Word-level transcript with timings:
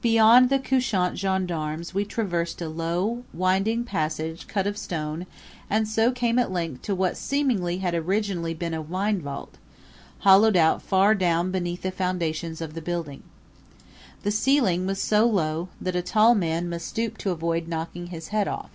Beyond 0.00 0.50
the 0.50 0.58
couchant 0.58 1.16
gendarmes 1.16 1.94
we 1.94 2.04
traversed 2.04 2.60
a 2.60 2.68
low, 2.68 3.22
winding 3.32 3.84
passage 3.84 4.48
cut 4.48 4.66
out 4.66 4.70
of 4.70 4.76
stone 4.76 5.24
and 5.70 5.86
so 5.86 6.10
came 6.10 6.36
at 6.40 6.50
length 6.50 6.82
to 6.82 6.96
what 6.96 7.16
seemingly 7.16 7.78
had 7.78 7.94
originally 7.94 8.54
been 8.54 8.74
a 8.74 8.82
winevault, 8.82 9.58
hollowed 10.18 10.56
out 10.56 10.82
far 10.82 11.14
down 11.14 11.52
beneath 11.52 11.82
the 11.82 11.92
foundations 11.92 12.60
of 12.60 12.74
the 12.74 12.82
building. 12.82 13.22
The 14.24 14.32
ceiling 14.32 14.84
was 14.84 15.00
so 15.00 15.28
low 15.28 15.68
that 15.80 15.94
a 15.94 16.02
tall 16.02 16.34
man 16.34 16.68
must 16.68 16.88
stoop 16.88 17.16
to 17.18 17.30
avoid 17.30 17.68
knocking 17.68 18.08
his 18.08 18.30
head 18.34 18.48
off. 18.48 18.72